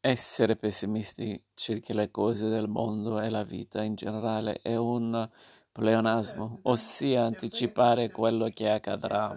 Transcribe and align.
Essere 0.00 0.56
pessimisti 0.56 1.42
circa 1.54 1.92
le 1.92 2.10
cose 2.10 2.48
del 2.48 2.68
mondo 2.68 3.20
e 3.20 3.28
la 3.28 3.44
vita 3.44 3.82
in 3.82 3.94
generale 3.94 4.60
è 4.62 4.76
un 4.76 5.28
pleonasmo, 5.72 6.60
ossia 6.62 7.24
anticipare 7.24 8.10
quello 8.10 8.48
che 8.48 8.70
accadrà. 8.70 9.36